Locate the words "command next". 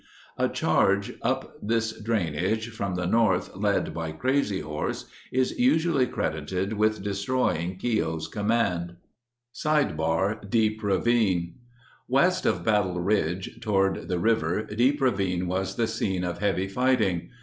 8.27-9.63